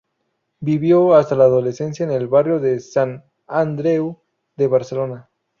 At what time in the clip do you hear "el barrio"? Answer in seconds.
2.11-2.59